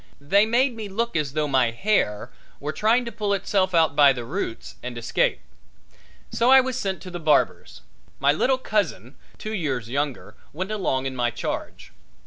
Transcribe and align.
They 0.19 0.47
made 0.47 0.75
me 0.75 0.89
look 0.89 1.15
as 1.15 1.33
though 1.33 1.47
my 1.47 1.69
hair 1.69 2.31
were 2.59 2.73
trying 2.73 3.05
to 3.05 3.11
pull 3.11 3.35
itself 3.35 3.75
out 3.75 3.95
by 3.95 4.13
the 4.13 4.25
roots 4.25 4.73
and 4.81 4.97
escape. 4.97 5.41
So 6.31 6.49
I 6.49 6.59
was 6.59 6.75
sent 6.75 7.03
to 7.03 7.11
the 7.11 7.19
barber's. 7.19 7.81
My 8.19 8.31
little 8.31 8.57
cousin, 8.57 9.15
two 9.37 9.53
years 9.53 9.89
younger, 9.89 10.35
went 10.53 10.71
along 10.71 11.05
in 11.05 11.15
my 11.15 11.29
charge. 11.29 11.91